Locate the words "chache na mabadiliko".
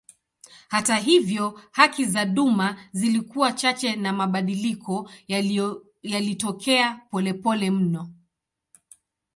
3.53-5.09